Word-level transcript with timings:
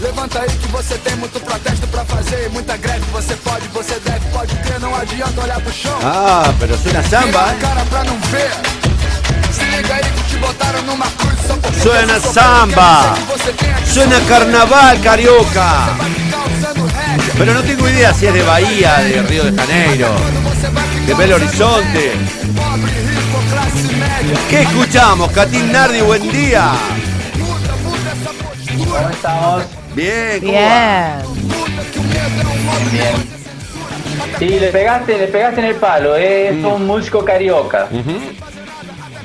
Levanta 0.00 0.40
aí 0.40 0.48
que 0.48 0.68
você 0.68 0.96
tem 0.96 1.14
muito 1.16 1.38
protesto 1.40 1.86
pra 1.88 2.04
fazer, 2.06 2.48
muita 2.50 2.74
greve. 2.78 3.04
Você 3.12 3.34
pode, 3.36 3.68
você 3.68 4.00
deve, 4.00 4.26
pode 4.30 4.54
crer, 4.56 4.80
não 4.80 4.94
adianta 4.94 5.42
olhar 5.42 5.60
pro 5.60 5.72
chão. 5.72 5.98
Ah, 6.02 6.54
pero 6.58 6.76
suena 6.78 7.02
samba, 7.02 7.44
a 7.44 7.52
¿eh? 7.52 7.58
cara 7.60 7.84
pra 7.84 8.04
não 8.04 8.18
ver. 8.20 8.50
Se 9.52 9.62
liga 9.64 9.94
aí 9.94 10.02
que 10.02 10.22
te 10.30 10.36
botaram 10.38 10.82
numa 10.82 11.06
cruz 11.06 11.34
só 11.46 11.54
porque 11.54 11.80
Suena 11.80 12.18
você 12.18 12.32
samba. 12.32 13.14
Você 13.28 13.92
Suena 13.92 14.20
carnaval, 14.22 14.98
carioca. 15.02 15.70
Pero 17.36 17.54
no 17.54 17.62
tengo 17.62 17.86
idea 17.88 18.14
si 18.14 18.26
es 18.26 18.32
de 18.32 18.42
Bahía, 18.42 18.96
de 19.00 19.22
Río 19.22 19.44
de 19.44 19.52
Janeiro, 19.52 20.08
de 21.06 21.14
Belo 21.14 21.36
Horizonte. 21.36 22.12
pobre, 22.56 22.92
rico, 23.02 23.38
classe 23.50 23.92
média. 23.96 24.40
¿Qué 24.48 24.62
escuchamos? 24.62 25.30
Catín 25.32 25.72
Nardi, 25.72 26.00
buen 26.00 26.30
día. 26.30 26.72
¿Cómo 28.78 29.10
estamos? 29.10 29.79
Bien, 30.00 30.40
¿cómo 30.40 30.52
va? 30.54 31.22
Bien. 32.90 33.14
Sí, 34.38 34.58
le 34.58 34.68
pegaste, 34.68 35.18
le 35.18 35.26
pegaste 35.26 35.60
en 35.60 35.66
el 35.66 35.74
palo, 35.74 36.16
es 36.16 36.52
un 36.64 36.86
músico 36.86 37.22
carioca. 37.22 37.86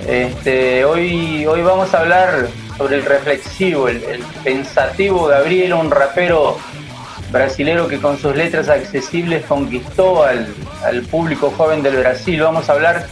Este, 0.05 0.83
hoy, 0.83 1.45
hoy 1.45 1.61
vamos 1.61 1.93
a 1.93 1.99
hablar 2.01 2.49
sobre 2.77 2.97
el 2.97 3.05
reflexivo, 3.05 3.87
el, 3.87 4.03
el 4.03 4.19
pensativo 4.43 5.27
Gabriel, 5.27 5.75
un 5.75 5.89
rapero 5.89 6.57
brasilero 7.31 7.87
que 7.87 7.99
con 7.99 8.19
sus 8.19 8.35
letras 8.35 8.67
accesibles 8.67 9.45
conquistó 9.45 10.25
al, 10.25 10.53
al 10.83 11.03
público 11.03 11.53
joven 11.55 11.83
del 11.83 11.95
Brasil. 11.95 12.41
Vamos 12.41 12.69
a 12.69 12.73
hablar 12.73 13.07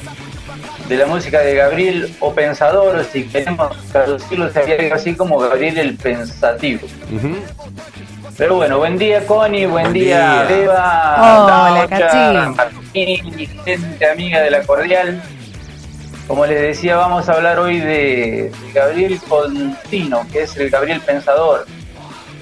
de 0.87 0.97
la 0.97 1.05
música 1.05 1.39
de 1.39 1.55
Gabriel 1.55 2.15
o 2.19 2.33
Pensador, 2.33 3.03
si 3.11 3.25
queremos 3.25 3.75
traducirlo 3.91 4.51
sería 4.51 4.75
algo 4.79 4.95
así 4.95 5.15
como 5.15 5.39
Gabriel 5.39 5.77
el 5.77 5.95
Pensativo. 5.95 6.87
Pero 8.37 8.55
bueno, 8.55 8.79
buen 8.79 8.97
día 8.97 9.25
Connie, 9.25 9.65
buen, 9.65 9.85
Buen 9.85 9.93
día, 9.93 10.45
día. 10.45 10.65
Daucha, 10.67 11.87
Cachín. 11.87 12.55
Martín, 12.55 13.49
gente 13.63 14.09
amiga 14.09 14.41
de 14.41 14.51
la 14.51 14.63
Cordial. 14.63 15.21
Como 16.27 16.45
les 16.45 16.61
decía, 16.61 16.95
vamos 16.95 17.27
a 17.27 17.33
hablar 17.33 17.59
hoy 17.59 17.79
de, 17.79 18.49
de 18.49 18.71
Gabriel 18.73 19.19
Contino, 19.27 20.25
que 20.31 20.43
es 20.43 20.55
el 20.55 20.69
Gabriel 20.69 21.01
Pensador, 21.01 21.65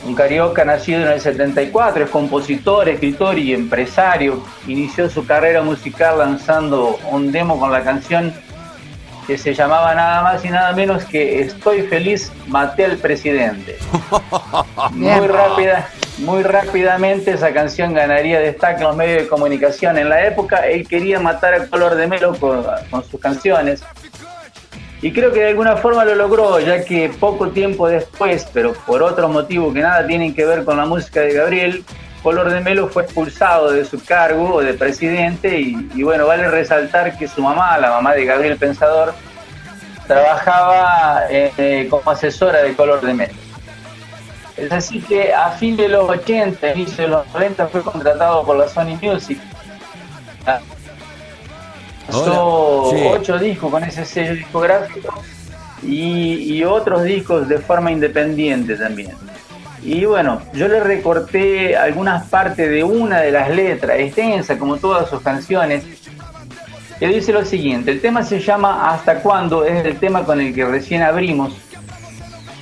un 0.06 0.16
carioca 0.16 0.66
nacido 0.66 1.02
en 1.02 1.10
el 1.10 1.22
74, 1.22 2.06
es 2.06 2.10
compositor, 2.10 2.90
escritor 2.90 3.38
y 3.38 3.54
empresario. 3.54 4.44
Inició 4.68 5.10
su 5.10 5.26
carrera 5.26 5.62
musical 5.62 6.18
lanzando 6.18 7.00
un 7.12 7.32
demo 7.32 7.60
con 7.60 7.72
la 7.72 7.84
canción 7.84 8.34
que 9.28 9.38
se 9.38 9.54
llamaba 9.54 9.94
nada 9.94 10.24
más 10.24 10.44
y 10.44 10.50
nada 10.50 10.74
menos 10.74 11.06
que 11.06 11.42
Estoy 11.42 11.84
feliz, 11.84 12.32
maté 12.48 12.86
al 12.86 12.98
presidente. 12.98 13.78
Muy 14.92 15.28
rápida, 15.28 15.90
muy 16.18 16.44
rápidamente 16.44 17.32
esa 17.32 17.52
canción 17.52 17.94
ganaría 17.94 18.40
destaque 18.40 18.82
en 18.82 18.88
los 18.88 18.96
medios 18.96 19.24
de 19.24 19.28
comunicación. 19.28 19.98
En 19.98 20.10
la 20.10 20.26
época 20.28 20.68
él 20.68 20.88
quería 20.88 21.20
matar 21.20 21.54
a 21.54 21.68
Color 21.68 21.96
de 21.96 22.08
Melo 22.08 22.36
con, 22.36 22.64
con 22.90 23.04
sus 23.04 23.20
canciones. 23.20 23.84
Y 25.02 25.12
creo 25.12 25.32
que 25.32 25.40
de 25.40 25.50
alguna 25.50 25.78
forma 25.78 26.06
lo 26.06 26.14
logró, 26.14 26.60
ya 26.60 26.84
que 26.84 27.10
poco 27.10 27.50
tiempo 27.50 27.88
después, 27.88 28.48
pero 28.54 28.74
por 28.74 29.02
otro 29.02 29.28
motivo 29.30 29.74
que 29.74 29.82
nada 29.82 30.06
tienen 30.06 30.36
que 30.36 30.46
ver 30.46 30.64
con 30.64 30.78
la 30.78 30.86
música 30.86 31.22
de 31.22 31.34
Gabriel, 31.34 31.84
Color 32.22 32.52
de 32.52 32.62
Melo 32.62 32.88
fue 32.88 33.04
expulsado 33.04 33.72
de 33.72 33.84
su 33.84 34.04
cargo 34.04 34.62
de 34.62 34.76
presidente 34.76 35.60
y, 35.60 36.04
bueno, 36.04 36.28
vale 36.28 36.48
resaltar 36.50 37.18
que 37.18 37.28
su 37.28 37.42
mamá, 37.42 37.80
la 37.80 37.90
mamá 37.90 38.14
de 38.14 38.26
Gabriel 38.26 38.58
Pensador, 38.58 39.16
trabajaba 40.06 41.24
eh, 41.30 41.88
como 41.90 42.12
asesora 42.12 42.62
de 42.62 42.76
Color 42.76 43.02
de 43.02 43.14
Melo. 43.16 43.34
Es 44.56 44.72
así 44.72 45.02
que 45.02 45.34
a 45.34 45.50
fin 45.52 45.76
de 45.76 45.90
los 45.90 46.08
80, 46.08 46.74
inicio 46.76 47.06
de 47.06 47.10
los 47.10 47.28
90 47.34 47.68
fue 47.70 47.82
contratado 47.82 48.44
por 48.46 48.58
la 48.58 48.68
Sony 48.68 49.00
Music. 49.02 49.40
Sí. 52.12 53.04
ocho 53.08 53.40
discos 53.40 53.72
con 53.72 53.84
ese 53.84 54.06
sello 54.06 54.34
discográfico 54.34 55.22
y, 55.84 56.54
y 56.54 56.64
otros 56.64 57.04
discos 57.04 57.48
de 57.48 57.58
forma 57.60 57.92
independiente 57.92 58.76
también. 58.76 59.12
Y 59.84 60.06
bueno, 60.06 60.42
yo 60.54 60.68
le 60.68 60.80
recorté 60.80 61.76
algunas 61.76 62.28
partes 62.28 62.70
de 62.70 62.84
una 62.84 63.20
de 63.22 63.32
las 63.32 63.50
letras, 63.50 64.00
extensa 64.00 64.60
como 64.60 64.78
todas 64.78 65.10
sus 65.10 65.22
canciones, 65.22 65.84
que 67.00 67.08
dice 67.08 67.34
lo 67.34 67.44
siguiente, 67.44 67.90
el 67.90 68.00
tema 68.00 68.22
se 68.22 68.40
llama 68.40 68.92
Hasta 68.92 69.22
cuándo, 69.22 69.66
es 69.66 69.84
el 69.84 69.98
tema 69.98 70.24
con 70.24 70.40
el 70.40 70.54
que 70.54 70.66
recién 70.66 71.02
abrimos, 71.02 71.58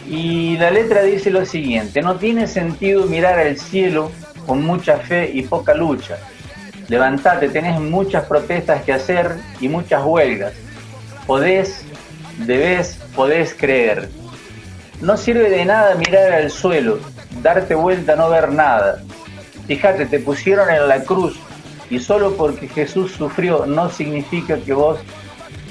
y 0.08 0.56
la 0.58 0.72
letra 0.72 1.04
dice 1.04 1.30
lo 1.30 1.46
siguiente, 1.46 2.02
no 2.02 2.16
tiene 2.16 2.48
sentido 2.48 3.06
mirar 3.06 3.38
al 3.38 3.58
cielo 3.58 4.12
con 4.48 4.64
mucha 4.64 4.96
fe 4.98 5.30
y 5.34 5.42
poca 5.42 5.74
lucha. 5.74 6.18
Levantate, 6.90 7.50
tenés 7.50 7.80
muchas 7.80 8.26
protestas 8.26 8.82
que 8.82 8.92
hacer 8.92 9.38
y 9.62 9.70
muchas 9.70 10.04
huelgas. 10.04 10.54
Podés, 11.28 11.86
debés, 12.40 13.00
podés 13.16 13.54
creer. 13.54 14.10
No 15.00 15.16
sirve 15.16 15.52
de 15.52 15.66
nada 15.66 15.94
mirar 15.94 16.34
al 16.34 16.50
suelo, 16.50 17.00
darte 17.44 17.76
vuelta, 17.76 18.16
no 18.16 18.30
ver 18.32 18.52
nada. 18.52 19.04
Fíjate, 19.68 20.08
te 20.08 20.20
pusieron 20.20 20.68
en 20.72 20.88
la 20.88 21.04
cruz 21.04 21.40
y 21.92 22.00
solo 22.00 22.36
porque 22.36 22.68
Jesús 22.68 23.12
sufrió 23.12 23.68
no 23.68 23.92
significa 23.92 24.58
que 24.58 24.74
vos 24.74 25.00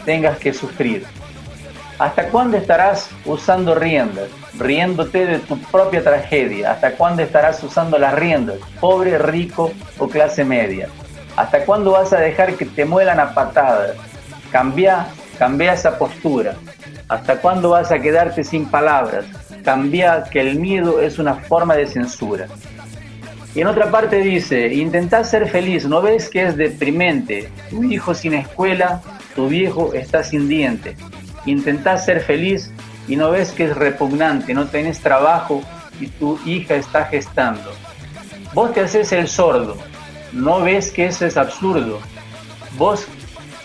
tengas 0.05 0.39
que 0.39 0.55
sufrir. 0.55 1.05
¿Hasta 1.99 2.29
cuándo 2.29 2.57
estarás 2.57 3.11
usando 3.25 3.75
riendas, 3.75 4.29
riéndote 4.57 5.27
de 5.27 5.39
tu 5.41 5.59
propia 5.63 6.01
tragedia? 6.01 6.71
¿Hasta 6.71 6.93
cuándo 6.93 7.23
estarás 7.23 7.61
usando 7.65 7.99
las 7.99 8.15
riendas, 8.15 8.59
pobre, 8.81 9.19
rico 9.19 9.73
o 9.99 10.09
clase 10.09 10.45
media? 10.45 10.89
¿Hasta 11.39 11.65
cuándo 11.65 11.93
vas 11.93 12.13
a 12.13 12.19
dejar 12.19 12.55
que 12.57 12.65
te 12.65 12.85
muelan 12.85 13.21
a 13.21 13.33
patadas? 13.33 13.93
Cambia, 14.51 15.07
cambia 15.39 15.73
esa 15.73 15.97
postura. 15.97 16.57
¿Hasta 17.09 17.37
cuándo 17.37 17.71
vas 17.71 17.93
a 17.93 18.01
quedarte 18.01 18.43
sin 18.43 18.67
palabras? 18.67 19.25
Cambia 19.63 20.25
que 20.25 20.41
el 20.41 20.59
miedo 20.59 21.01
es 21.01 21.17
una 21.21 21.37
forma 21.37 21.77
de 21.77 21.87
censura. 21.87 22.49
Y 23.55 23.61
en 23.61 23.69
otra 23.69 23.89
parte 23.89 24.17
dice, 24.17 24.75
intentá 24.75 25.23
ser 25.23 25.49
feliz, 25.49 25.87
¿no 25.87 26.03
ves 26.03 26.29
que 26.29 26.45
es 26.45 26.57
deprimente? 26.57 27.49
Tu 27.71 27.85
hijo 27.85 28.15
sin 28.15 28.35
escuela, 28.35 29.01
tu 29.37 29.47
viejo 29.47 29.95
está 29.95 30.25
sin 30.25 30.49
diente. 30.49 30.97
Intentá 31.47 31.99
ser 31.99 32.21
feliz 32.21 32.73
y 33.07 33.15
no 33.15 33.31
ves 33.31 33.53
que 33.53 33.67
es 33.67 33.77
repugnante, 33.77 34.55
no 34.55 34.67
tenés 34.67 34.99
trabajo 34.99 35.63
y 36.01 36.09
tu 36.09 36.37
hija 36.45 36.75
está 36.75 37.05
gestando. 37.05 37.71
Vos 38.55 38.73
te 38.73 38.81
haces 38.81 39.13
el 39.13 39.29
sordo, 39.29 39.77
no 40.33 40.61
ves 40.61 40.91
que 40.91 41.07
eso 41.07 41.27
es 41.27 41.37
absurdo. 41.37 42.01
Vos 42.77 43.07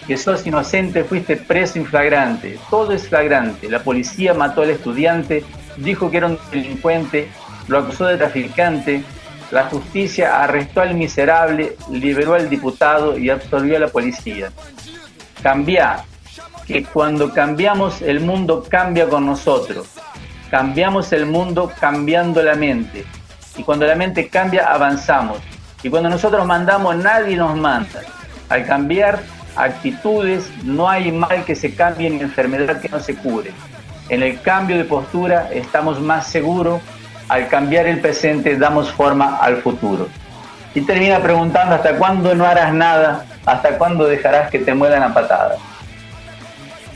que 0.08 0.18
sos 0.18 0.46
inocente 0.46 1.04
fuiste 1.04 1.38
preso 1.38 1.80
en 1.80 1.86
flagrante, 1.86 2.60
todo 2.70 2.92
es 2.92 3.08
flagrante. 3.08 3.70
La 3.70 3.80
policía 3.84 4.34
mató 4.34 4.62
al 4.62 4.72
estudiante, 4.72 5.44
dijo 5.78 6.12
que 6.12 6.18
era 6.18 6.28
un 6.28 6.40
delincuente, 6.52 7.30
lo 7.68 7.80
acusó 7.80 8.06
de 8.06 8.18
traficante, 8.18 9.04
la 9.52 9.66
justicia 9.66 10.44
arrestó 10.44 10.82
al 10.82 10.96
miserable, 10.96 11.78
liberó 11.92 12.34
al 12.34 12.50
diputado 12.50 13.18
y 13.18 13.30
absolvió 13.30 13.78
a 13.78 13.82
la 13.82 13.88
policía. 13.88 14.52
Cambia, 15.42 16.04
que 16.66 16.84
cuando 16.84 17.34
cambiamos 17.34 18.02
el 18.02 18.20
mundo 18.20 18.66
cambia 18.68 19.08
con 19.08 19.26
nosotros. 19.26 19.88
Cambiamos 20.50 21.12
el 21.14 21.26
mundo 21.26 21.72
cambiando 21.80 22.42
la 22.42 22.56
mente. 22.56 23.06
Y 23.58 23.64
cuando 23.64 23.86
la 23.86 23.96
mente 23.96 24.28
cambia, 24.28 24.72
avanzamos. 24.72 25.40
Y 25.84 25.90
cuando 25.90 26.10
nosotros 26.10 26.46
mandamos, 26.46 26.96
nadie 26.96 27.36
nos 27.36 27.56
manda. 27.56 28.02
Al 28.50 28.66
cambiar 28.66 29.20
actitudes, 29.56 30.50
no 30.64 30.90
hay 30.90 31.12
mal 31.12 31.44
que 31.46 31.56
se 31.56 31.76
cambie 31.76 32.10
ni 32.10 32.22
enfermedad 32.22 32.82
que 32.82 32.90
no 32.90 33.00
se 33.00 33.16
cure. 33.16 33.52
En 34.10 34.24
el 34.24 34.42
cambio 34.42 34.78
de 34.78 34.86
postura 34.86 35.50
estamos 35.52 36.00
más 36.00 36.28
seguros. 36.28 36.82
Al 37.30 37.48
cambiar 37.48 37.88
el 37.88 38.00
presente, 38.00 38.58
damos 38.58 38.92
forma 38.92 39.38
al 39.38 39.58
futuro. 39.58 40.08
Y 40.76 40.82
termina 40.82 41.20
preguntando 41.20 41.76
hasta 41.76 41.96
cuándo 41.98 42.34
no 42.36 42.46
harás 42.46 42.74
nada, 42.74 43.26
hasta 43.46 43.78
cuándo 43.78 44.06
dejarás 44.06 44.50
que 44.50 44.60
te 44.60 44.74
muelan 44.74 45.04
a 45.04 45.14
patadas. 45.14 45.60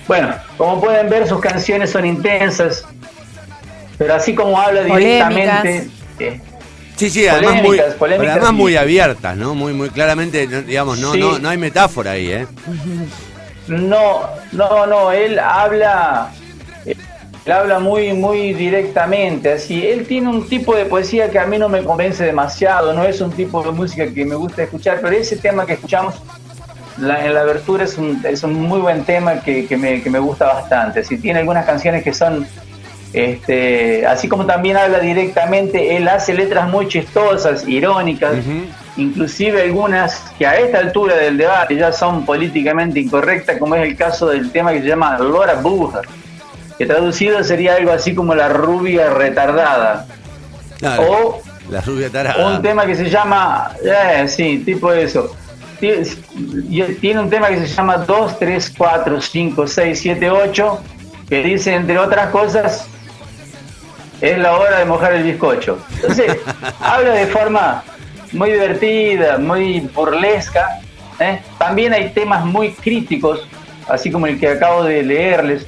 Bueno, 0.07 0.33
como 0.57 0.79
pueden 0.79 1.09
ver, 1.09 1.27
sus 1.27 1.41
canciones 1.41 1.91
son 1.91 2.05
intensas, 2.05 2.85
pero 3.97 4.15
así 4.15 4.33
como 4.33 4.59
habla 4.59 4.81
directamente, 4.83 5.89
eh, 6.19 6.41
Sí, 6.97 7.09
sí, 7.11 7.27
además 7.27 7.55
muy, 7.55 7.63
Polémicas, 7.77 7.93
polémicas, 7.95 8.19
pero 8.33 8.45
además 8.47 8.53
muy 8.59 8.75
abiertas, 8.75 9.37
¿no? 9.37 9.53
Muy, 9.55 9.71
muy 9.73 9.89
claramente, 9.89 10.47
digamos, 10.63 10.97
no, 10.99 11.13
Sí. 11.13 11.19
no, 11.19 11.37
no 11.39 11.49
hay 11.49 11.57
metáfora 11.57 12.11
ahí, 12.11 12.31
¿eh? 12.31 12.47
No, 13.67 14.21
no, 14.53 14.85
no, 14.87 15.11
él 15.11 15.37
habla, 15.39 16.31
él 16.85 16.97
habla 17.51 17.79
muy, 17.79 18.13
muy 18.13 18.53
directamente, 18.53 19.53
así. 19.53 19.85
Él 19.85 20.05
tiene 20.07 20.29
un 20.29 20.47
tipo 20.47 20.75
de 20.75 20.85
poesía 20.85 21.29
que 21.29 21.37
a 21.37 21.45
mí 21.45 21.57
no 21.57 21.67
me 21.69 21.83
convence 21.83 22.23
demasiado, 22.23 22.93
no 22.93 23.03
es 23.03 23.19
un 23.21 23.31
tipo 23.31 23.61
de 23.61 23.71
música 23.71 24.07
que 24.07 24.25
me 24.25 24.35
gusta 24.35 24.63
escuchar, 24.63 24.99
pero 25.01 25.15
ese 25.15 25.35
tema 25.37 25.65
que 25.65 25.73
escuchamos 25.73 26.15
la- 26.97 27.23
en 27.25 27.33
la 27.33 27.41
abertura 27.41 27.83
es 27.83 27.97
un, 27.97 28.23
es 28.25 28.41
un 28.43 28.53
muy 28.53 28.79
buen 28.79 29.03
tema 29.03 29.41
que, 29.41 29.67
que 29.67 29.77
me, 29.77 30.01
que 30.01 30.09
me 30.09 30.19
gusta 30.19 30.45
bastante. 30.47 31.01
Así 31.01 31.17
tiene 31.17 31.39
algunas 31.39 31.65
canciones 31.65 32.03
que 32.03 32.13
son 32.13 32.47
Este, 33.13 34.05
así 34.05 34.27
como 34.27 34.45
también 34.45 34.77
habla 34.77 34.99
directamente, 34.99 35.95
él 35.95 36.07
hace 36.07 36.33
letras 36.33 36.69
muy 36.69 36.87
chistosas, 36.87 37.67
irónicas, 37.67 38.35
inclusive 38.97 39.61
algunas 39.61 40.19
que 40.37 40.45
a 40.45 40.55
esta 40.55 40.79
altura 40.79 41.15
del 41.15 41.37
debate 41.37 41.75
ya 41.75 41.91
son 41.93 42.25
políticamente 42.25 42.99
incorrectas, 42.99 43.57
como 43.57 43.75
es 43.75 43.83
el 43.87 43.95
caso 43.95 44.27
del 44.27 44.51
tema 44.51 44.73
que 44.73 44.81
se 44.81 44.87
llama 44.87 45.17
Laura 45.17 45.55
Buja, 45.55 46.01
que 46.77 46.85
traducido 46.85 47.43
sería 47.43 47.75
algo 47.75 47.91
así 47.91 48.13
como 48.13 48.35
la 48.35 48.49
rubia 48.49 49.09
retardada. 49.09 50.05
o 50.99 51.41
la 51.69 51.81
rubia 51.81 52.09
tarada. 52.09 52.47
Un 52.55 52.61
tema 52.61 52.85
que 52.85 52.95
se 52.95 53.09
llama, 53.09 53.71
eh, 53.83 54.27
sí, 54.27 54.59
tipo 54.65 54.91
eso. 54.91 55.35
Tiene 55.79 57.19
un 57.19 57.29
tema 57.29 57.49
que 57.49 57.59
se 57.59 57.67
llama 57.67 57.97
2, 57.97 58.39
3, 58.39 58.73
4, 58.77 59.21
5, 59.21 59.67
6, 59.67 59.99
7, 59.99 60.31
8, 60.31 60.79
que 61.29 61.43
dice, 61.43 61.75
entre 61.75 61.99
otras 61.99 62.29
cosas, 62.29 62.87
es 64.21 64.37
la 64.37 64.57
hora 64.57 64.79
de 64.79 64.85
mojar 64.85 65.13
el 65.13 65.23
bizcocho. 65.23 65.79
Entonces, 65.95 66.37
habla 66.79 67.11
de 67.11 67.27
forma 67.27 67.83
muy 68.31 68.51
divertida, 68.51 69.37
muy 69.37 69.81
burlesca. 69.93 70.79
¿eh? 71.19 71.41
También 71.57 71.93
hay 71.93 72.09
temas 72.09 72.45
muy 72.45 72.71
críticos, 72.71 73.47
así 73.87 74.11
como 74.11 74.27
el 74.27 74.39
que 74.39 74.49
acabo 74.49 74.83
de 74.83 75.03
leerles. 75.03 75.65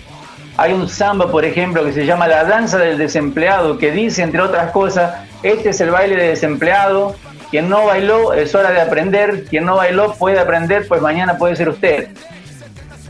Hay 0.58 0.74
un 0.74 0.90
samba, 0.90 1.32
por 1.32 1.46
ejemplo, 1.46 1.86
que 1.86 1.94
se 1.94 2.06
llama 2.06 2.28
La 2.28 2.44
Danza 2.44 2.78
del 2.78 2.98
Desempleado, 2.98 3.78
que 3.78 3.92
dice, 3.92 4.24
entre 4.24 4.42
otras 4.42 4.72
cosas, 4.72 5.16
este 5.42 5.70
es 5.70 5.80
el 5.80 5.92
baile 5.92 6.18
de 6.18 6.30
desempleado, 6.30 7.16
quien 7.50 7.70
no 7.70 7.86
bailó 7.86 8.34
es 8.34 8.54
hora 8.54 8.72
de 8.72 8.82
aprender, 8.82 9.46
quien 9.46 9.66
no 9.66 9.78
bailó 9.78 10.14
puede 10.16 10.38
aprender, 10.38 10.86
pues 10.88 11.02
mañana 11.02 11.38
puede 11.38 11.56
ser 11.56 11.70
usted 11.70 12.10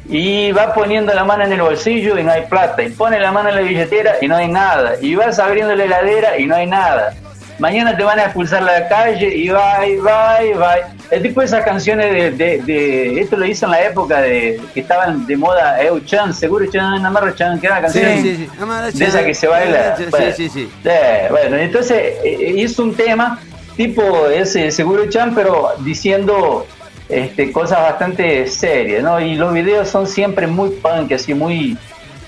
y 0.10 0.52
va 0.52 0.74
poniendo 0.74 1.14
la 1.14 1.24
mano 1.24 1.46
en 1.46 1.54
el 1.54 1.62
bolsillo 1.62 2.18
y 2.18 2.24
no 2.24 2.32
hay 2.32 2.42
plata, 2.48 2.82
y 2.82 2.90
pone 2.90 3.20
la 3.20 3.32
mano 3.32 3.50
en 3.50 3.56
la 3.56 3.62
billetera 3.62 4.16
y 4.22 4.28
no 4.28 4.36
hay 4.36 4.48
nada, 4.48 4.96
y 5.00 5.16
vas 5.16 5.38
abriendo 5.40 5.76
la 5.76 5.86
heladera 5.86 6.38
y 6.40 6.46
no 6.48 6.56
hay 6.56 6.66
nada. 6.66 7.14
Mañana 7.60 7.96
te 7.96 8.04
van 8.06 8.18
a 8.20 8.24
expulsar 8.24 8.62
a 8.64 8.80
la 8.80 8.88
calle 8.88 9.36
y 9.36 9.50
va, 9.50 9.86
y 9.86 9.98
va, 9.98 10.42
y 10.42 10.54
va. 10.54 10.76
El 11.12 11.22
tipo 11.22 11.42
de 11.42 11.46
esas 11.46 11.66
canciones 11.66 12.38
de, 12.38 12.62
de, 12.62 13.20
esto 13.20 13.36
lo 13.36 13.46
hizo 13.46 13.66
en 13.66 13.72
la 13.72 13.84
época 13.84 14.22
de 14.22 14.62
que 14.74 14.80
estaban 14.80 15.28
de 15.28 15.36
moda 15.36 15.84
Eu 15.84 16.00
Chan, 16.00 16.34
seguro 16.34 16.66
Chan, 16.72 17.06
Amarro 17.06 17.32
Chan, 17.32 17.60
que 17.60 17.68
era 17.68 17.80
una 17.80 17.82
canción 17.82 18.06
sí, 18.14 18.22
sí, 18.22 18.50
sí. 18.92 18.98
de 18.98 19.06
esa 19.06 19.26
que 19.26 19.34
se 19.34 19.48
baila. 19.48 19.98
Bueno, 20.10 20.28
sí, 20.34 20.50
sí, 20.50 20.50
sí. 20.50 20.90
bueno, 21.30 21.58
entonces 21.58 22.14
eh, 22.24 22.54
hizo 22.56 22.82
un 22.82 22.96
tema 22.96 23.40
tipo 23.76 24.28
ese 24.28 24.72
Seguro 24.72 25.10
Chan, 25.10 25.36
pero 25.36 25.74
diciendo 25.80 26.66
este, 27.10 27.52
cosas 27.52 27.82
bastante 27.82 28.46
serias, 28.48 29.04
¿no? 29.04 29.20
Y 29.20 29.36
los 29.36 29.52
videos 29.52 29.90
son 29.90 30.08
siempre 30.08 30.46
muy 30.46 30.70
punk, 30.70 31.12
así 31.12 31.34
muy, 31.34 31.76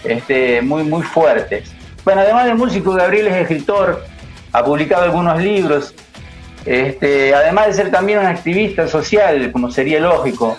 este, 0.04 0.62
muy, 0.62 0.84
muy 0.84 1.04
fuertes. 1.04 1.72
Bueno, 2.04 2.22
además 2.22 2.48
de 2.48 2.56
músico, 2.56 2.94
Gabriel 2.94 3.28
es 3.28 3.36
escritor, 3.36 4.04
ha 4.52 4.64
publicado 4.64 5.04
algunos 5.04 5.40
libros, 5.40 5.94
este, 6.66 7.34
además 7.34 7.68
de 7.68 7.74
ser 7.74 7.92
también 7.92 8.20
un 8.20 8.26
activista 8.26 8.88
social, 8.88 9.52
como 9.52 9.70
sería 9.70 10.00
lógico, 10.00 10.58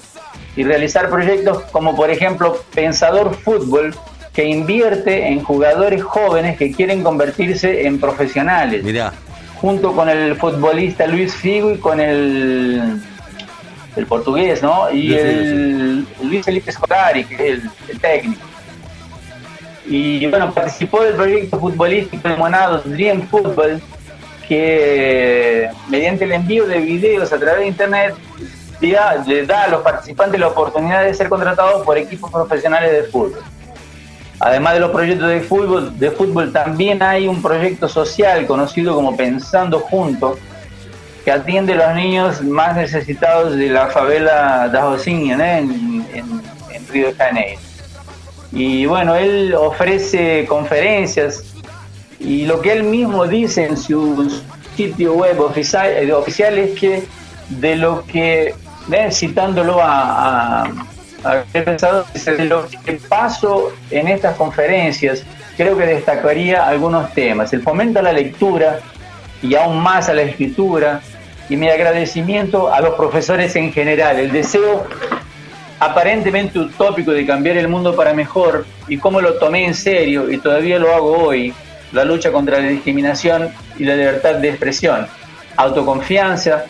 y 0.55 0.63
realizar 0.63 1.09
proyectos 1.09 1.63
como 1.73 1.97
por 1.97 2.11
ejemplo 2.11 2.63
Pensador 2.75 3.35
Fútbol, 3.35 3.95
que 4.33 4.45
invierte 4.45 5.29
en 5.29 5.43
jugadores 5.43 6.03
jóvenes 6.03 6.57
que 6.57 6.73
quieren 6.73 7.03
convertirse 7.03 7.87
en 7.87 7.99
profesionales. 7.99 8.85
Mirá. 8.85 9.13
Junto 9.57 9.93
con 9.93 10.09
el 10.09 10.37
futbolista 10.37 11.07
Luis 11.07 11.35
Figo 11.35 11.73
y 11.73 11.79
con 11.79 12.01
el 12.01 13.01
el 13.97 14.07
portugués, 14.07 14.63
¿no? 14.63 14.91
Y 14.91 15.15
el, 15.15 16.07
Luis 16.23 16.45
Felipe 16.45 16.73
Scolari, 16.73 17.25
que 17.25 17.35
es 17.35 17.61
el, 17.89 18.01
técnico. 18.01 18.43
Y 19.87 20.27
bueno, 20.29 20.53
participó 20.53 21.03
del 21.03 21.15
proyecto 21.15 21.59
futbolístico 21.59 22.29
Monados 22.31 22.89
Dream 22.89 23.23
Football, 23.29 23.81
que 24.49 25.69
mediante 25.89 26.25
el 26.25 26.33
envío 26.33 26.67
de 26.67 26.79
videos 26.79 27.33
a 27.33 27.39
través 27.39 27.61
de 27.61 27.67
internet 27.67 28.15
le 28.81 29.47
da 29.47 29.65
a 29.65 29.69
los 29.69 29.83
participantes 29.83 30.41
la 30.41 30.49
oportunidad 30.49 31.05
de 31.05 31.15
ser 31.15 31.29
contratados 31.29 31.85
por 31.85 31.97
equipos 31.97 32.31
profesionales 32.31 32.91
de 32.91 33.03
fútbol. 33.05 33.41
Además 34.41 34.75
de 34.75 34.81
los 34.81 34.91
proyectos 34.91 35.29
de 35.29 35.41
fútbol, 35.41 35.99
de 35.99 36.11
fútbol 36.11 36.53
también 36.53 37.01
hay 37.01 37.29
un 37.29 37.41
proyecto 37.41 37.89
social 37.89 38.45
conocido 38.47 38.93
como 38.95 39.17
Pensando 39.17 39.79
Juntos, 39.79 40.39
que 41.25 41.31
atiende 41.31 41.75
a 41.75 41.89
los 41.89 41.97
niños 41.97 42.43
más 42.43 42.77
necesitados 42.77 43.57
de 43.57 43.69
la 43.69 43.87
favela 43.89 44.69
de 44.69 44.79
¿eh? 44.79 45.59
en, 45.59 46.07
en, 46.15 46.89
Río 46.89 47.07
de 47.09 47.15
Janeiro. 47.15 47.61
Y 48.53 48.85
bueno, 48.85 49.15
él 49.15 49.55
ofrece 49.55 50.45
conferencias 50.47 51.43
y 52.21 52.45
lo 52.45 52.61
que 52.61 52.73
él 52.73 52.83
mismo 52.83 53.27
dice 53.27 53.65
en 53.65 53.77
su 53.77 54.31
sitio 54.77 55.15
web 55.15 55.41
oficial, 55.41 55.89
eh, 55.89 56.13
oficial 56.13 56.59
es 56.59 56.79
que 56.79 57.05
de 57.49 57.77
lo 57.77 58.05
que, 58.05 58.55
¿eh? 58.91 59.09
citándolo 59.11 59.81
a, 59.81 60.65
a, 60.65 60.71
a 61.25 61.45
de 61.55 62.45
lo 62.45 62.67
que 62.85 62.95
paso 63.09 63.73
en 63.91 64.09
estas 64.09 64.37
conferencias, 64.37 65.25
creo 65.57 65.77
que 65.77 65.87
destacaría 65.87 66.67
algunos 66.67 67.13
temas. 67.13 67.53
El 67.53 67.63
fomento 67.63 68.01
a 68.01 68.03
la 68.03 68.13
lectura 68.13 68.81
y 69.43 69.55
aún 69.55 69.81
más 69.81 70.09
a 70.09 70.15
la 70.15 70.23
escritura, 70.23 71.01
y 71.49 71.57
mi 71.57 71.69
agradecimiento 71.69 72.73
a 72.73 72.81
los 72.81 72.95
profesores 72.95 73.55
en 73.57 73.73
general. 73.73 74.19
El 74.19 74.33
deseo 74.33 74.87
aparentemente 75.79 76.59
utópico 76.59 77.11
de 77.11 77.27
cambiar 77.27 77.57
el 77.57 77.69
mundo 77.69 77.97
para 77.97 78.15
mejor 78.15 78.65
y 78.87 78.99
cómo 78.99 79.21
lo 79.21 79.35
tomé 79.35 79.67
en 79.67 79.75
serio 79.75 80.31
y 80.31 80.39
todavía 80.39 80.79
lo 80.79 80.95
hago 80.95 81.19
hoy, 81.19 81.53
la 81.93 82.05
lucha 82.05 82.31
contra 82.31 82.61
la 82.61 82.69
discriminación 82.69 83.51
y 83.79 83.85
la 83.85 83.97
libertad 83.97 84.37
de 84.37 84.49
expresión, 84.49 85.07
autoconfianza, 85.57 86.65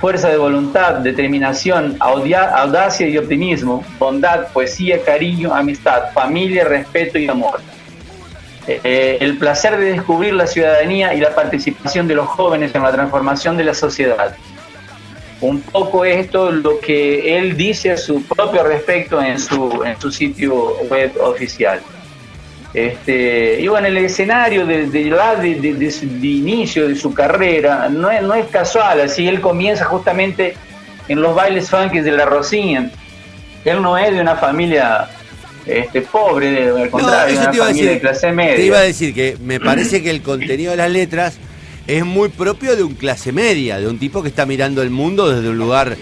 fuerza 0.00 0.28
de 0.28 0.36
voluntad, 0.36 0.94
determinación, 0.94 1.96
audacia 2.00 3.08
y 3.08 3.18
optimismo, 3.18 3.84
bondad, 3.98 4.48
poesía, 4.52 5.02
cariño, 5.04 5.54
amistad, 5.54 6.12
familia, 6.12 6.64
respeto 6.64 7.18
y 7.18 7.28
amor. 7.28 7.60
Eh, 8.66 9.18
el 9.20 9.38
placer 9.38 9.76
de 9.76 9.92
descubrir 9.92 10.34
la 10.34 10.46
ciudadanía 10.46 11.14
y 11.14 11.20
la 11.20 11.34
participación 11.34 12.06
de 12.06 12.14
los 12.14 12.28
jóvenes 12.28 12.72
en 12.74 12.82
la 12.82 12.92
transformación 12.92 13.56
de 13.56 13.64
la 13.64 13.74
sociedad. 13.74 14.36
Un 15.40 15.60
poco 15.60 16.04
esto 16.04 16.52
lo 16.52 16.78
que 16.78 17.36
él 17.36 17.56
dice 17.56 17.90
a 17.90 17.96
su 17.96 18.22
propio 18.22 18.62
respecto 18.62 19.20
en 19.20 19.40
su, 19.40 19.82
en 19.84 20.00
su 20.00 20.12
sitio 20.12 20.76
web 20.88 21.12
oficial. 21.20 21.80
Este, 22.72 23.60
y 23.60 23.66
bueno, 23.66 23.88
el 23.88 23.98
escenario 23.98 24.64
de, 24.64 24.86
de, 24.86 25.10
de, 25.10 26.26
inicio 26.26 26.88
de 26.88 26.94
su 26.94 27.12
carrera 27.12 27.88
no 27.90 28.10
es, 28.10 28.22
no 28.22 28.32
es 28.32 28.46
casual, 28.46 29.00
así 29.00 29.28
él 29.28 29.40
comienza 29.40 29.84
justamente 29.84 30.54
en 31.08 31.20
los 31.20 31.34
bailes 31.34 31.68
funky 31.68 32.00
de 32.00 32.12
la 32.12 32.24
Rosina. 32.24 32.90
Él 33.64 33.82
no 33.82 33.98
es 33.98 34.14
de 34.14 34.20
una 34.20 34.36
familia 34.36 35.08
este, 35.66 36.02
pobre, 36.02 36.68
al 36.68 36.90
contrario, 36.90 37.34
no, 37.36 37.42
una 37.42 37.52
familia 37.52 37.90
de 37.90 38.00
clase 38.00 38.32
media. 38.32 38.56
Te 38.56 38.66
iba 38.66 38.78
a 38.78 38.82
decir 38.82 39.14
que 39.14 39.36
me 39.42 39.60
parece 39.60 40.02
que 40.02 40.10
el 40.10 40.22
contenido 40.22 40.72
de 40.72 40.76
las 40.76 40.90
letras 40.90 41.38
es 41.86 42.04
muy 42.04 42.28
propio 42.28 42.76
de 42.76 42.82
un 42.82 42.94
clase 42.94 43.32
media, 43.32 43.78
de 43.78 43.88
un 43.88 43.98
tipo 43.98 44.22
que 44.22 44.28
está 44.28 44.46
mirando 44.46 44.82
el 44.82 44.90
mundo 44.90 45.32
desde 45.32 45.48
un 45.48 45.58
lugar 45.58 45.96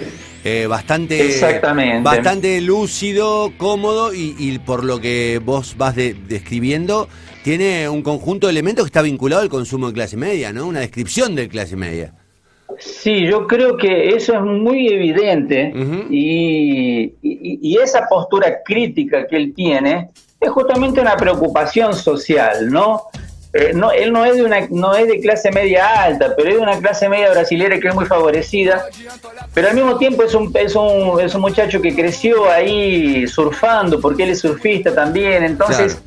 eh, 0.45 0.67
bastante, 0.67 1.27
Exactamente. 1.27 2.03
bastante 2.03 2.61
lúcido, 2.61 3.53
cómodo 3.57 4.13
y, 4.15 4.59
por 4.65 4.85
lo 4.85 5.01
que 5.01 5.41
vos 5.45 5.77
vas 5.77 5.95
describiendo, 5.95 7.09
tiene 7.45 7.89
un 7.89 8.03
conjunto 8.03 8.47
de 8.47 8.53
elementos 8.53 8.85
que 8.85 8.89
está 8.89 9.03
vinculado 9.03 9.43
al 9.43 9.49
consumo 9.49 9.89
de 9.89 9.95
clase 9.95 10.17
media, 10.17 10.53
¿no? 10.53 10.67
Una 10.67 10.81
descripción 10.81 11.35
de 11.35 11.49
clase 11.49 11.77
media. 11.77 12.13
Sí, 12.79 13.27
yo 13.27 13.47
creo 13.47 13.77
que 13.77 14.11
eso 14.11 14.35
es 14.35 14.41
muy 14.41 14.89
evidente 14.89 15.73
y, 16.11 17.77
esa 17.81 18.07
postura 18.09 18.63
crítica 18.63 19.27
que 19.27 19.37
él 19.37 19.55
tiene 19.55 20.11
es 20.39 20.51
justamente 20.51 21.01
una 21.01 21.17
preocupación 21.17 21.95
social, 21.95 22.71
¿no? 22.71 23.05
Eh, 23.53 23.73
no, 23.75 23.91
él 23.91 24.13
no 24.13 24.25
es 24.25 24.37
de 24.37 24.45
una, 24.45 24.69
no 24.71 24.95
es 24.95 25.09
de 25.09 25.19
clase 25.21 25.51
media 25.51 26.05
alta, 26.05 26.35
pero 26.37 26.51
es 26.51 26.57
de 26.57 26.61
una 26.61 26.79
clase 26.79 27.09
media 27.09 27.31
brasilera 27.31 27.81
que 27.81 27.89
es 27.89 27.95
muy 27.95 28.07
favorecida, 28.07 28.87
pero 29.53 29.69
al 29.69 29.75
mismo 29.75 29.99
tiempo 29.99 30.23
es 30.23 30.35
un, 30.35 30.53
es 30.55 30.77
un, 30.77 31.21
es 31.21 31.35
un 31.35 31.41
muchacho 31.41 31.83
que 31.83 31.95
creció 31.95 32.49
ahí 32.49 33.27
surfando, 33.27 34.01
porque 34.01 34.23
él 34.23 34.31
es 34.31 34.41
surfista 34.41 34.95
también, 34.95 35.43
entonces 35.43 36.01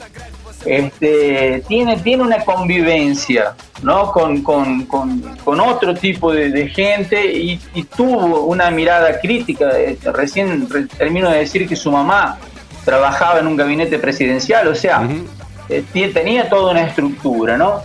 este, 0.66 1.64
tiene, 1.68 1.98
tiene 1.98 2.24
una 2.24 2.44
convivencia 2.44 3.56
¿no? 3.82 4.12
con, 4.12 4.42
con, 4.44 4.84
con, 4.86 5.60
otro 5.60 5.94
tipo 5.94 6.32
de, 6.32 6.68
gente 6.70 7.26
y, 7.26 7.60
tuvo 7.96 8.46
una 8.46 8.72
mirada 8.72 9.20
crítica. 9.20 9.72
Eh, 9.78 9.98
recién 10.14 10.68
termino 10.98 11.30
de 11.30 11.40
decir 11.40 11.68
que 11.68 11.76
su 11.76 11.92
mamá 11.92 12.38
trabajaba 12.86 13.40
en 13.40 13.48
un 13.48 13.56
gabinete 13.56 14.00
presidencial, 14.00 14.68
o 14.68 14.76
sea, 14.76 15.08
eh, 15.70 15.84
tenía 16.14 16.50
toda 16.50 16.72
una 16.72 16.84
estructura, 16.84 17.58
¿no? 17.58 17.82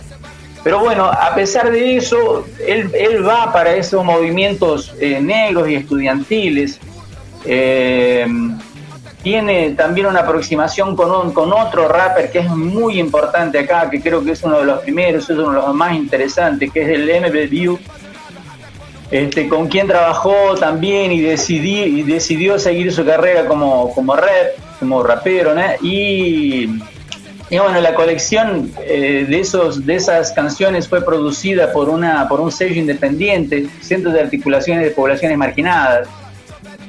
Pero 0.63 0.79
bueno, 0.79 1.05
a 1.05 1.33
pesar 1.35 1.71
de 1.71 1.95
eso, 1.95 2.45
él, 2.67 2.91
él 2.93 3.25
va 3.25 3.53
para 3.53 3.73
esos 3.75 4.03
movimientos 4.03 4.93
eh, 4.99 5.21
negros 5.21 5.69
y 5.69 5.75
estudiantiles 5.75 6.79
tiene 9.21 9.71
también 9.71 10.07
una 10.07 10.21
aproximación 10.21 10.95
con, 10.95 11.33
con 11.33 11.51
otro 11.51 11.87
rapper 11.87 12.31
que 12.31 12.39
es 12.39 12.49
muy 12.49 12.99
importante 12.99 13.59
acá, 13.59 13.89
que 13.89 14.01
creo 14.01 14.23
que 14.23 14.31
es 14.31 14.43
uno 14.43 14.59
de 14.59 14.65
los 14.65 14.79
primeros, 14.79 15.29
es 15.29 15.37
uno 15.37 15.49
de 15.49 15.55
los 15.55 15.75
más 15.75 15.95
interesantes, 15.95 16.71
que 16.71 16.81
es 16.81 16.89
el 16.89 17.21
MBView, 17.21 17.77
este, 19.11 19.49
con 19.49 19.67
quien 19.67 19.87
trabajó 19.87 20.55
también 20.57 21.11
y, 21.11 21.19
decidí, 21.19 22.03
decidió 22.03 22.57
seguir 22.59 22.93
su 22.93 23.05
carrera 23.05 23.45
como, 23.45 23.93
como 23.93 24.15
rap, 24.15 24.27
como 24.79 25.03
rapero, 25.03 25.53
y 25.81 26.67
bueno, 27.57 27.81
la 27.81 27.95
colección 27.95 28.71
eh, 28.85 29.25
de, 29.27 29.39
esos, 29.39 29.85
de 29.85 29.95
esas 29.95 30.31
canciones 30.31 30.87
fue 30.87 31.03
producida 31.03 31.73
por, 31.73 31.89
una, 31.89 32.27
por 32.29 32.39
un 32.39 32.51
sello 32.51 32.75
independiente, 32.75 33.67
Centro 33.81 34.11
de 34.11 34.21
Articulaciones 34.21 34.83
de 34.83 34.91
Poblaciones 34.91 35.37
Marginadas 35.37 36.07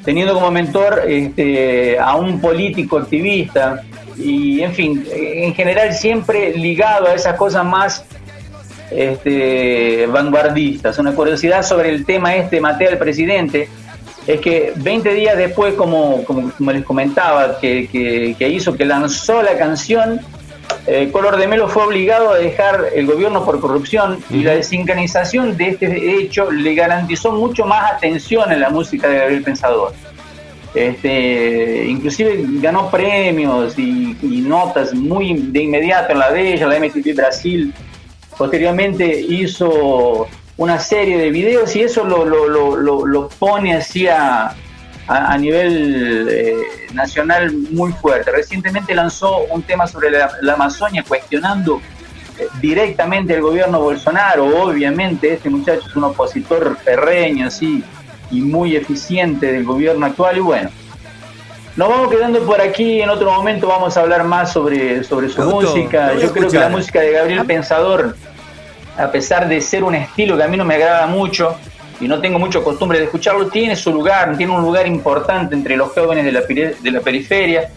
teniendo 0.05 0.35
como 0.35 0.51
mentor 0.51 1.03
este, 1.07 1.99
a 1.99 2.17
un 2.17 2.41
político 2.41 2.99
activista 2.99 3.83
y, 4.17 4.61
en 4.61 4.73
fin, 4.73 5.07
en 5.13 5.55
general 5.55 5.93
siempre 5.95 6.57
ligado 6.57 7.09
a 7.09 7.15
esas 7.15 7.37
cosas 7.37 7.65
más 7.65 8.05
este, 8.91 10.07
vanguardistas. 10.07 10.99
Una 10.99 11.13
curiosidad 11.13 11.63
sobre 11.63 11.91
el 11.91 12.05
tema 12.05 12.35
este, 12.35 12.61
Mateo 12.61 12.91
el 12.91 12.99
presidente, 12.99 13.69
es 14.27 14.41
que 14.41 14.73
20 14.77 15.15
días 15.15 15.37
después, 15.37 15.75
como, 15.75 16.25
como, 16.25 16.73
les 16.73 16.85
comentaba, 16.85 17.59
que, 17.59 17.89
que, 18.39 18.49
hizo, 18.49 18.77
que 18.77 18.85
lanzó 18.85 19.43
la 19.43 19.57
canción, 19.57 20.21
eh, 20.87 21.11
Color 21.13 21.37
de 21.37 21.47
Melo 21.47 21.69
fue 21.69 21.85
obligado 21.85 22.31
a 22.31 22.39
dejar 22.39 22.89
el 22.95 23.07
gobierno 23.07 23.45
por 23.45 23.61
corrupción 23.61 24.23
y 24.31 24.43
la 24.43 24.55
desincanización 24.55 25.57
de 25.57 25.69
este 25.69 26.15
hecho 26.17 26.51
le 26.51 26.75
garantizó 26.75 27.33
mucho 27.33 27.65
más 27.65 27.93
atención 27.93 28.51
en 28.53 28.61
la 28.61 28.71
música 28.71 29.09
de 29.09 29.19
Gabriel 29.19 29.43
Pensador. 29.43 29.93
Este, 30.75 31.85
inclusive 31.89 32.45
ganó 32.61 32.91
premios 32.91 33.77
y, 33.79 34.17
notas 34.47 34.95
muy 34.95 35.35
de 35.35 35.63
inmediato 35.63 36.13
en 36.13 36.19
la 36.19 36.31
de 36.33 36.55
ella, 36.55 36.67
la 36.67 36.79
MTV 36.79 37.15
Brasil. 37.15 37.75
Posteriormente 38.37 39.21
hizo 39.21 40.27
una 40.57 40.79
serie 40.79 41.19
de 41.19 41.31
videos 41.31 41.75
y 41.77 41.83
eso 41.83 42.05
lo, 42.05 42.25
lo, 42.25 43.29
pone 43.39 43.75
así 43.75 44.07
a, 44.09 44.55
a, 45.07 45.37
nivel 45.39 46.29
eh, 46.31 46.57
nacional 46.93 47.53
muy 47.71 47.93
fuerte. 47.93 48.31
Recientemente 48.31 48.95
lanzó 48.95 49.39
un 49.51 49.63
tema 49.63 49.87
sobre 49.87 50.11
la, 50.11 50.55
Amazonia 50.55 51.05
cuestionando 51.07 51.81
eh, 52.39 52.47
directamente 52.61 53.35
el 53.35 53.43
gobierno 53.43 53.81
Bolsonaro. 53.81 54.47
Obviamente 54.65 55.33
este 55.35 55.51
muchacho 55.51 55.89
es 55.89 55.97
un 55.97 56.05
opositor 56.05 56.77
ferreño, 56.77 57.49
así, 57.49 57.83
y 58.31 58.41
muy 58.41 58.77
eficiente 58.77 59.53
del 59.53 59.65
gobierno 59.65 60.07
actual. 60.07 60.37
Y 60.37 60.41
bueno, 60.41 60.71
nos 61.77 61.89
vamos 61.89 62.11
quedando 62.11 62.41
por 62.43 62.61
aquí. 62.61 63.01
En 63.01 63.11
otro 63.11 63.33
momento 63.33 63.67
vamos 63.67 63.97
a 63.97 64.01
hablar 64.01 64.25
más 64.25 64.53
sobre, 64.53 65.03
sobre 65.03 65.29
su 65.29 65.43
música. 65.43 66.15
Yo 66.15 66.33
creo 66.33 66.51
que 66.51 66.59
la 66.59 66.69
música 66.69 67.01
de 67.01 67.13
Gabriel 67.13 67.45
Pensador, 67.47 68.17
a 68.97 69.11
pesar 69.11 69.49
de 69.49 69.61
ser 69.61 69.83
un 69.83 69.95
estilo 69.95 70.37
que 70.37 70.45
a 70.45 70.49
mí 70.49 70.57
no 70.57 70.65
me 70.65 70.75
agrada 70.75 71.07
mucho, 71.07 71.57
y 72.01 72.09
no 72.09 72.21
tengo 72.21 72.39
mucha 72.39 72.61
costumbre 72.61 72.99
de 72.99 73.05
escucharlo, 73.05 73.49
tiene 73.49 73.77
su 73.77 73.93
lugar, 73.93 74.37
tiene 74.37 74.53
un 74.53 74.63
lugar 74.63 74.87
importante 74.87 75.55
entre 75.55 75.77
los 75.77 75.93
jóvenes 75.93 76.25
de 76.25 76.33
la, 76.33 76.41
de 76.41 76.91
la 76.91 77.01
periferia 77.01 77.71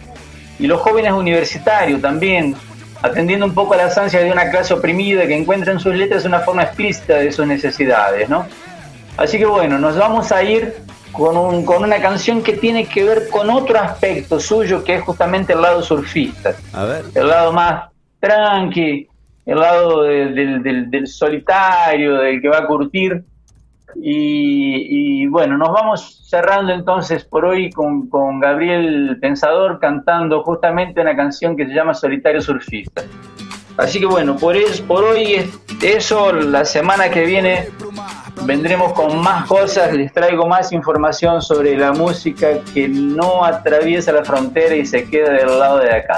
y 0.58 0.66
los 0.66 0.80
jóvenes 0.80 1.12
universitarios 1.12 2.00
también, 2.00 2.54
atendiendo 3.02 3.44
un 3.44 3.54
poco 3.54 3.74
a 3.74 3.76
las 3.76 3.98
ansias 3.98 4.24
de 4.24 4.32
una 4.32 4.50
clase 4.50 4.72
oprimida 4.72 5.26
que 5.26 5.36
encuentra 5.36 5.72
en 5.72 5.78
sus 5.78 5.94
letras 5.94 6.24
una 6.24 6.40
forma 6.40 6.62
explícita 6.62 7.16
de 7.16 7.30
sus 7.30 7.46
necesidades, 7.46 8.28
¿no? 8.28 8.46
Así 9.16 9.38
que 9.38 9.44
bueno, 9.44 9.78
nos 9.78 9.96
vamos 9.96 10.32
a 10.32 10.42
ir 10.42 10.74
con, 11.12 11.36
un, 11.36 11.64
con 11.64 11.84
una 11.84 12.00
canción 12.00 12.42
que 12.42 12.54
tiene 12.54 12.86
que 12.86 13.04
ver 13.04 13.28
con 13.28 13.50
otro 13.50 13.78
aspecto 13.78 14.40
suyo, 14.40 14.82
que 14.82 14.94
es 14.94 15.02
justamente 15.02 15.52
el 15.52 15.60
lado 15.60 15.82
surfista. 15.82 16.54
A 16.72 16.84
ver. 16.84 17.04
El 17.14 17.28
lado 17.28 17.52
más 17.52 17.90
tranqui, 18.18 19.06
el 19.46 19.58
lado 19.58 20.02
del, 20.02 20.62
del, 20.62 20.90
del 20.90 21.06
solitario, 21.06 22.16
del 22.16 22.40
que 22.40 22.48
va 22.48 22.58
a 22.58 22.66
curtir 22.66 23.22
y, 23.96 25.26
bueno, 25.26 25.56
nos 25.56 25.72
vamos 25.72 26.20
cerrando 26.24 26.72
entonces 26.72 27.24
por 27.24 27.44
hoy 27.44 27.70
con, 27.70 28.08
con, 28.08 28.40
Gabriel 28.40 29.18
Pensador 29.20 29.78
cantando 29.78 30.42
justamente 30.42 31.00
una 31.00 31.16
canción 31.16 31.56
que 31.56 31.66
se 31.66 31.74
llama 31.74 31.94
Solitario 31.94 32.40
Surfista. 32.40 33.02
Así 33.76 33.98
que 33.98 34.06
bueno, 34.06 34.36
por, 34.36 34.56
eso, 34.56 34.84
por 34.84 35.02
hoy 35.02 35.34
es 35.34 35.58
eso, 35.82 36.32
la 36.32 36.64
semana 36.64 37.10
que 37.10 37.24
viene 37.24 37.68
vendremos 38.42 38.92
con 38.92 39.20
más 39.20 39.46
cosas, 39.46 39.92
les 39.92 40.12
traigo 40.12 40.46
más 40.46 40.72
información 40.72 41.42
sobre 41.42 41.76
la 41.76 41.92
música 41.92 42.60
que 42.72 42.88
no 42.88 43.44
atraviesa 43.44 44.12
la 44.12 44.24
frontera 44.24 44.74
y 44.74 44.86
se 44.86 45.08
queda 45.08 45.32
del 45.32 45.58
lado 45.58 45.78
de 45.78 45.90
acá. 45.90 46.12